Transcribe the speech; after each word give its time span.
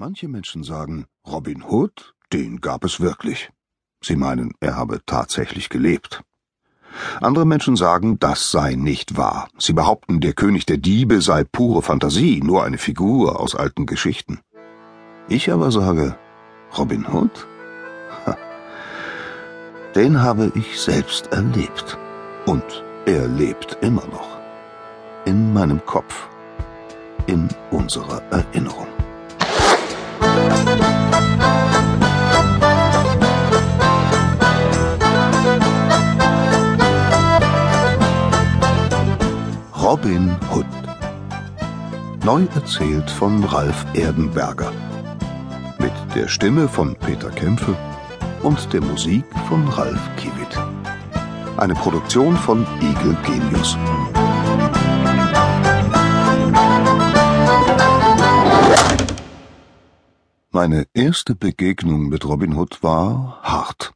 Manche 0.00 0.28
Menschen 0.28 0.62
sagen, 0.62 1.06
Robin 1.26 1.64
Hood, 1.64 2.14
den 2.32 2.60
gab 2.60 2.84
es 2.84 3.00
wirklich. 3.00 3.50
Sie 4.00 4.14
meinen, 4.14 4.52
er 4.60 4.76
habe 4.76 5.00
tatsächlich 5.04 5.70
gelebt. 5.70 6.22
Andere 7.20 7.44
Menschen 7.44 7.74
sagen, 7.74 8.16
das 8.20 8.52
sei 8.52 8.76
nicht 8.76 9.16
wahr. 9.16 9.48
Sie 9.58 9.72
behaupten, 9.72 10.20
der 10.20 10.34
König 10.34 10.66
der 10.66 10.76
Diebe 10.76 11.20
sei 11.20 11.42
pure 11.42 11.82
Fantasie, 11.82 12.40
nur 12.40 12.62
eine 12.62 12.78
Figur 12.78 13.40
aus 13.40 13.56
alten 13.56 13.86
Geschichten. 13.86 14.38
Ich 15.28 15.50
aber 15.50 15.72
sage, 15.72 16.16
Robin 16.78 17.04
Hood? 17.12 17.48
Den 19.96 20.22
habe 20.22 20.52
ich 20.54 20.80
selbst 20.80 21.32
erlebt. 21.32 21.98
Und 22.46 22.84
er 23.04 23.26
lebt 23.26 23.78
immer 23.80 24.06
noch. 24.06 24.38
In 25.24 25.52
meinem 25.52 25.84
Kopf. 25.84 26.28
In 27.26 27.48
unserer 27.72 28.22
Erinnerung. 28.30 28.97
Robin 39.88 40.36
Hood. 40.52 40.66
Neu 42.22 42.44
erzählt 42.54 43.10
von 43.10 43.42
Ralf 43.42 43.86
Erdenberger. 43.94 44.70
Mit 45.78 45.92
der 46.14 46.28
Stimme 46.28 46.68
von 46.68 46.94
Peter 46.94 47.30
Kämpfe 47.30 47.74
und 48.42 48.70
der 48.74 48.82
Musik 48.82 49.24
von 49.48 49.66
Ralf 49.68 49.98
Kiewit. 50.18 50.58
Eine 51.56 51.74
Produktion 51.74 52.36
von 52.36 52.66
Eagle 52.82 53.16
Genius. 53.24 53.78
Meine 60.60 60.88
erste 60.92 61.36
Begegnung 61.36 62.08
mit 62.08 62.24
Robin 62.24 62.56
Hood 62.56 62.82
war 62.82 63.38
hart. 63.44 63.92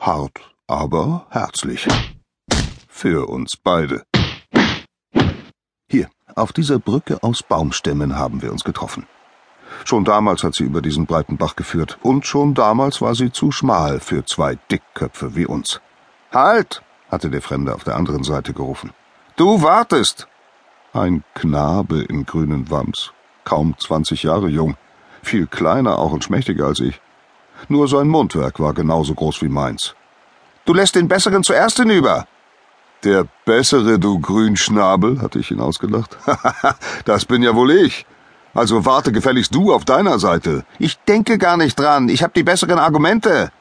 Hart, 0.00 0.54
aber 0.68 1.26
herzlich. 1.30 1.88
Für 2.86 3.28
uns 3.28 3.56
beide. 3.56 4.04
Hier, 5.90 6.08
auf 6.36 6.52
dieser 6.52 6.78
Brücke 6.78 7.20
aus 7.24 7.42
Baumstämmen 7.42 8.14
haben 8.14 8.42
wir 8.42 8.52
uns 8.52 8.62
getroffen. 8.62 9.08
Schon 9.84 10.04
damals 10.04 10.44
hat 10.44 10.54
sie 10.54 10.62
über 10.62 10.82
diesen 10.82 11.04
breiten 11.04 11.36
Bach 11.36 11.56
geführt, 11.56 11.98
und 12.00 12.26
schon 12.26 12.54
damals 12.54 13.02
war 13.02 13.16
sie 13.16 13.32
zu 13.32 13.50
schmal 13.50 13.98
für 13.98 14.24
zwei 14.24 14.54
Dickköpfe 14.70 15.34
wie 15.34 15.46
uns. 15.46 15.80
Halt! 16.30 16.84
hatte 17.10 17.28
der 17.28 17.42
Fremde 17.42 17.74
auf 17.74 17.82
der 17.82 17.96
anderen 17.96 18.22
Seite 18.22 18.52
gerufen. 18.52 18.92
Du 19.34 19.62
wartest! 19.62 20.28
Ein 20.92 21.24
Knabe 21.34 22.02
im 22.02 22.24
grünen 22.24 22.70
Wams, 22.70 23.10
kaum 23.42 23.76
zwanzig 23.80 24.22
Jahre 24.22 24.46
jung, 24.46 24.76
viel 25.26 25.46
kleiner 25.46 25.98
auch 25.98 26.12
und 26.12 26.24
schmächtiger 26.24 26.66
als 26.66 26.80
ich. 26.80 27.00
Nur 27.68 27.88
sein 27.88 28.08
Mundwerk 28.08 28.60
war 28.60 28.74
genauso 28.74 29.14
groß 29.14 29.42
wie 29.42 29.48
meins. 29.48 29.94
Du 30.64 30.74
lässt 30.74 30.94
den 30.94 31.08
Besseren 31.08 31.42
zuerst 31.42 31.76
hinüber, 31.78 32.26
der 33.04 33.26
Bessere, 33.44 33.98
du 33.98 34.18
Grünschnabel, 34.18 35.20
hatte 35.20 35.38
ich 35.38 35.50
ihn 35.50 35.60
ausgelacht. 35.60 36.16
das 37.04 37.24
bin 37.24 37.42
ja 37.42 37.54
wohl 37.54 37.70
ich. 37.70 38.06
Also 38.54 38.84
warte 38.84 39.12
gefälligst 39.12 39.54
du 39.54 39.72
auf 39.72 39.84
deiner 39.84 40.18
Seite. 40.18 40.64
Ich 40.78 40.98
denke 41.06 41.38
gar 41.38 41.56
nicht 41.56 41.78
dran. 41.78 42.08
Ich 42.08 42.22
hab 42.22 42.32
die 42.34 42.42
besseren 42.42 42.78
Argumente. 42.78 43.52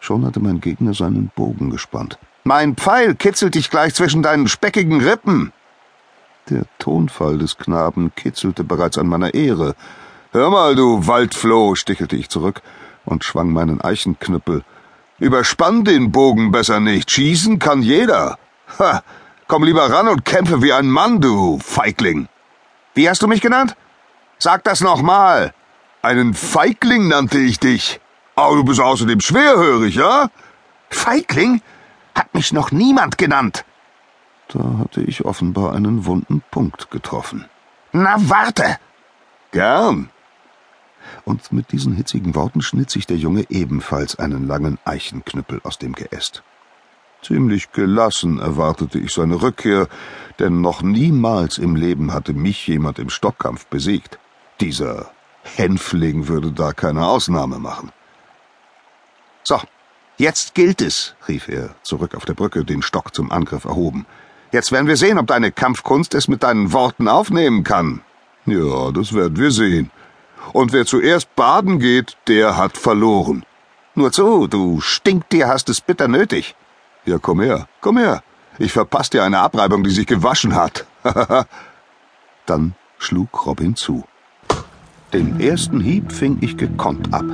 Schon 0.00 0.24
hatte 0.24 0.40
mein 0.40 0.60
Gegner 0.60 0.94
seinen 0.94 1.30
Bogen 1.34 1.70
gespannt. 1.70 2.18
Mein 2.44 2.76
Pfeil 2.76 3.14
kitzelt 3.16 3.56
dich 3.56 3.68
gleich 3.68 3.94
zwischen 3.94 4.22
deinen 4.22 4.46
speckigen 4.46 5.02
Rippen. 5.02 5.52
Der 6.48 6.62
Tonfall 6.78 7.36
des 7.36 7.58
Knaben 7.58 8.14
kitzelte 8.14 8.62
bereits 8.62 8.96
an 8.96 9.08
meiner 9.08 9.34
Ehre. 9.34 9.74
Hör 10.32 10.50
mal, 10.50 10.74
du 10.74 11.06
Waldfloh, 11.06 11.74
stichelte 11.74 12.16
ich 12.16 12.28
zurück 12.28 12.60
und 13.06 13.24
schwang 13.24 13.50
meinen 13.50 13.80
Eichenknüppel. 13.80 14.62
Überspann 15.18 15.84
den 15.84 16.12
Bogen 16.12 16.52
besser 16.52 16.80
nicht. 16.80 17.10
Schießen 17.10 17.58
kann 17.58 17.82
jeder. 17.82 18.38
Ha, 18.78 19.02
komm 19.46 19.64
lieber 19.64 19.90
ran 19.90 20.06
und 20.06 20.26
kämpfe 20.26 20.62
wie 20.62 20.72
ein 20.72 20.90
Mann, 20.90 21.20
du 21.20 21.58
Feigling. 21.58 22.28
Wie 22.94 23.08
hast 23.08 23.22
du 23.22 23.26
mich 23.26 23.40
genannt? 23.40 23.74
Sag 24.38 24.64
das 24.64 24.82
nochmal. 24.82 25.54
Einen 26.02 26.34
Feigling 26.34 27.08
nannte 27.08 27.38
ich 27.38 27.58
dich. 27.58 28.00
Aber 28.36 28.54
du 28.56 28.64
bist 28.64 28.80
außerdem 28.80 29.20
schwerhörig, 29.20 29.94
ja? 29.94 30.28
Feigling? 30.90 31.62
Hat 32.14 32.34
mich 32.34 32.52
noch 32.52 32.70
niemand 32.70 33.16
genannt. 33.16 33.64
Da 34.48 34.60
hatte 34.78 35.00
ich 35.00 35.24
offenbar 35.24 35.74
einen 35.74 36.04
wunden 36.04 36.42
Punkt 36.50 36.90
getroffen. 36.90 37.46
Na, 37.92 38.16
warte! 38.18 38.78
Gern. 39.52 40.10
Und 41.24 41.52
mit 41.52 41.72
diesen 41.72 41.94
hitzigen 41.94 42.34
Worten 42.34 42.62
schnitt 42.62 42.90
sich 42.90 43.06
der 43.06 43.16
Junge 43.16 43.44
ebenfalls 43.48 44.18
einen 44.18 44.46
langen 44.46 44.78
Eichenknüppel 44.84 45.60
aus 45.64 45.78
dem 45.78 45.92
Geäst. 45.92 46.42
Ziemlich 47.22 47.72
gelassen 47.72 48.38
erwartete 48.38 48.98
ich 48.98 49.12
seine 49.12 49.42
Rückkehr, 49.42 49.88
denn 50.38 50.60
noch 50.60 50.82
niemals 50.82 51.58
im 51.58 51.74
Leben 51.74 52.12
hatte 52.12 52.32
mich 52.32 52.66
jemand 52.66 52.98
im 52.98 53.10
Stockkampf 53.10 53.66
besiegt. 53.66 54.18
Dieser 54.60 55.10
Hänfling 55.42 56.28
würde 56.28 56.52
da 56.52 56.72
keine 56.72 57.06
Ausnahme 57.06 57.58
machen. 57.58 57.90
So, 59.42 59.60
jetzt 60.16 60.54
gilt 60.54 60.80
es, 60.80 61.14
rief 61.26 61.48
er, 61.48 61.74
zurück 61.82 62.14
auf 62.14 62.24
der 62.24 62.34
Brücke, 62.34 62.64
den 62.64 62.82
Stock 62.82 63.14
zum 63.14 63.32
Angriff 63.32 63.64
erhoben. 63.64 64.06
Jetzt 64.52 64.72
werden 64.72 64.86
wir 64.86 64.96
sehen, 64.96 65.18
ob 65.18 65.26
deine 65.26 65.52
Kampfkunst 65.52 66.14
es 66.14 66.28
mit 66.28 66.42
deinen 66.42 66.72
Worten 66.72 67.08
aufnehmen 67.08 67.64
kann. 67.64 68.02
Ja, 68.46 68.92
das 68.92 69.12
werden 69.12 69.36
wir 69.36 69.50
sehen. 69.50 69.90
Und 70.52 70.72
wer 70.72 70.86
zuerst 70.86 71.34
baden 71.36 71.78
geht, 71.78 72.16
der 72.26 72.56
hat 72.56 72.76
verloren. 72.76 73.44
Nur 73.94 74.12
zu, 74.12 74.46
du 74.46 74.80
Stinktier 74.80 75.48
hast 75.48 75.68
es 75.68 75.80
bitter 75.80 76.08
nötig. 76.08 76.54
Ja, 77.04 77.18
komm 77.18 77.40
her, 77.40 77.68
komm 77.80 77.98
her. 77.98 78.22
Ich 78.58 78.72
verpasse 78.72 79.10
dir 79.10 79.24
eine 79.24 79.38
Abreibung, 79.38 79.84
die 79.84 79.90
sich 79.90 80.06
gewaschen 80.06 80.54
hat. 80.54 80.86
Dann 82.46 82.74
schlug 82.98 83.46
Robin 83.46 83.76
zu. 83.76 84.04
Den 85.12 85.40
ersten 85.40 85.80
Hieb 85.80 86.12
fing 86.12 86.38
ich 86.40 86.56
gekonnt 86.56 87.14
ab. 87.14 87.24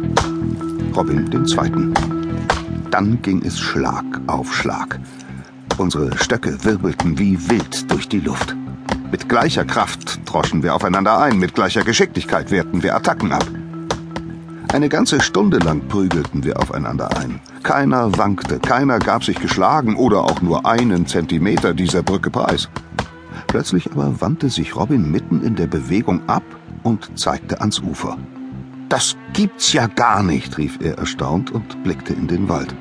Robin 0.95 1.31
den 1.31 1.47
zweiten. 1.47 1.93
Dann 2.91 3.21
ging 3.23 3.43
es 3.45 3.59
Schlag 3.59 4.05
auf 4.27 4.55
Schlag. 4.55 5.01
Unsere 5.77 6.17
Stöcke 6.19 6.63
wirbelten 6.65 7.19
wie 7.19 7.51
wild 7.51 7.91
durch 7.91 8.09
die 8.09 8.21
Luft. 8.21 8.55
Mit 9.11 9.29
gleicher 9.29 9.65
Kraft 9.65 10.21
droschen 10.25 10.63
wir 10.63 10.75
aufeinander 10.75 11.19
ein, 11.19 11.39
mit 11.39 11.55
gleicher 11.55 11.85
Geschicklichkeit 11.85 12.51
wehrten 12.51 12.83
wir 12.83 12.97
Attacken 12.97 13.33
ab. 13.33 13.47
Eine 14.73 14.89
ganze 14.89 15.21
Stunde 15.21 15.59
lang 15.59 15.87
prügelten 15.87 16.43
wir 16.43 16.59
aufeinander 16.59 17.17
ein. 17.17 17.41
Keiner 17.63 18.19
wankte, 18.19 18.59
keiner 18.59 18.99
gab 18.99 19.23
sich 19.23 19.39
geschlagen 19.39 19.95
oder 19.95 20.25
auch 20.25 20.43
nur 20.43 20.67
einen 20.67 21.07
Zentimeter 21.07 21.75
dieser 21.75 22.03
Brücke 22.03 22.31
preis. 22.31 22.69
Plötzlich 23.47 23.93
aber 23.93 24.21
wandte 24.21 24.51
sich 24.51 24.75
Robin 24.75 25.11
mitten 25.11 25.43
in 25.45 25.55
der 25.55 25.69
Bewegung 25.69 26.29
ab 26.29 26.43
und 26.83 27.17
zeigte 27.17 27.61
ans 27.61 27.79
Ufer. 27.79 28.19
Das 28.89 29.17
gibt's 29.33 29.73
ja 29.73 29.87
gar 29.87 30.23
nicht, 30.23 30.59
rief 30.59 30.79
er 30.83 30.99
erstaunt 30.99 31.53
und 31.53 31.85
blickte 31.85 32.13
in 32.13 32.27
den 32.27 32.49
Wald. 32.49 32.75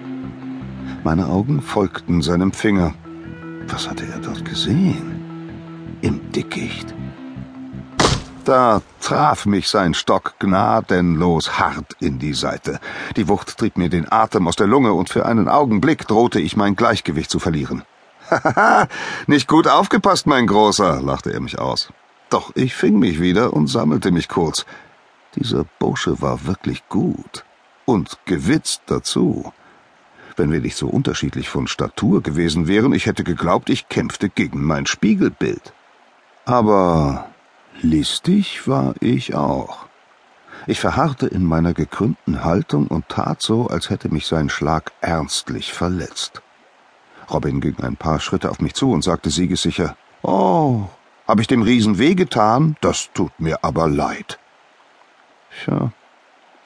Meine 1.04 1.28
Augen 1.28 1.62
folgten 1.62 2.22
seinem 2.22 2.52
Finger. 2.52 2.94
Was 3.68 3.90
hatte 3.90 4.06
er 4.06 4.20
dort 4.20 4.46
gesehen? 4.46 5.13
Im 6.04 6.34
Dickicht. 6.34 6.94
Da 8.44 8.82
traf 9.00 9.46
mich 9.46 9.70
sein 9.70 9.94
Stock 9.94 10.34
gnadenlos 10.38 11.58
hart 11.60 11.96
in 12.02 12.20
die 12.20 12.34
Seite. 12.34 12.82
Die 13.16 13.30
Wucht 13.30 13.58
trieb 13.58 13.78
mir 13.78 13.88
den 13.88 14.12
Atem 14.12 14.50
aus 14.50 14.58
der 14.58 14.68
Lunge 14.68 14.92
und 14.92 15.08
für 15.08 15.26
einen 15.26 15.48
Augenblick 15.48 16.06
drohte 16.06 16.42
ich 16.42 16.58
mein 16.58 16.76
Gleichgewicht 16.76 17.32
zu 17.32 17.40
verlieren. 17.40 17.84
Haha, 18.30 18.90
nicht 19.28 19.48
gut 19.48 19.66
aufgepasst, 19.66 20.28
mein 20.28 20.46
Großer, 20.46 21.02
lachte 21.02 21.32
er 21.32 21.40
mich 21.40 21.58
aus. 21.58 21.88
Doch 22.30 22.52
ich 22.54 22.76
fing 22.76 23.00
mich 23.00 23.22
wieder 23.22 23.54
und 23.54 23.68
sammelte 23.68 24.12
mich 24.12 24.28
kurz. 24.28 24.66
Dieser 25.36 25.64
Bursche 25.80 26.22
war 26.22 26.46
wirklich 26.46 26.84
gut. 26.90 27.46
Und 27.86 28.18
gewitzt 28.26 28.82
dazu. 28.88 29.54
Wenn 30.36 30.52
wir 30.52 30.60
nicht 30.60 30.76
so 30.76 30.90
unterschiedlich 30.90 31.48
von 31.48 31.68
Statur 31.68 32.22
gewesen 32.22 32.68
wären, 32.68 32.92
ich 32.92 33.06
hätte 33.06 33.24
geglaubt, 33.24 33.70
ich 33.70 33.88
kämpfte 33.88 34.28
gegen 34.28 34.66
mein 34.66 34.86
Spiegelbild. 34.86 35.74
Aber 36.46 37.34
Listig 37.82 38.68
war 38.68 38.94
ich 39.02 39.36
auch. 39.36 39.88
Ich 40.68 40.80
verharrte 40.80 41.28
in 41.28 41.44
meiner 41.44 41.74
gekrümmten 41.74 42.44
Haltung 42.44 42.88
und 42.88 43.10
tat 43.10 43.42
so, 43.42 43.68
als 43.68 43.90
hätte 43.90 44.10
mich 44.10 44.28
sein 44.28 44.50
Schlag 44.50 44.94
ernstlich 45.02 45.74
verletzt. 45.74 46.42
Robin 47.30 47.60
ging 47.60 47.78
ein 47.82 47.98
paar 47.98 48.20
Schritte 48.20 48.50
auf 48.50 48.62
mich 48.62 48.74
zu 48.74 48.92
und 48.92 49.04
sagte 49.04 49.30
siegessicher 49.30 49.98
Oh, 50.22 50.84
hab 51.28 51.40
ich 51.40 51.48
dem 51.48 51.62
Riesen 51.62 51.98
wehgetan? 51.98 52.78
Das 52.80 53.10
tut 53.14 53.38
mir 53.40 53.64
aber 53.64 53.90
leid. 53.90 54.40
Tja, 55.52 55.92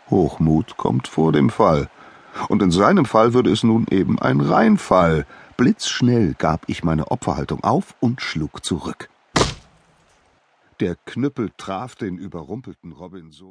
Hochmut 0.09 0.77
kommt 0.77 1.07
vor 1.07 1.31
dem 1.31 1.49
Fall. 1.49 1.89
Und 2.49 2.61
in 2.61 2.69
seinem 2.69 3.05
Fall 3.05 3.33
würde 3.33 3.51
es 3.51 3.63
nun 3.63 3.87
eben 3.89 4.19
ein 4.19 4.41
Reinfall. 4.41 5.25
Blitzschnell 5.57 6.35
gab 6.37 6.65
ich 6.67 6.83
meine 6.83 7.09
Opferhaltung 7.09 7.63
auf 7.63 7.95
und 7.99 8.21
schlug 8.21 8.63
zurück. 8.63 9.09
Der 10.79 10.95
Knüppel 10.95 11.49
traf 11.57 11.95
den 11.95 12.19
überrumpelten 12.19 12.91
Robin 12.91 13.31
so 13.31 13.45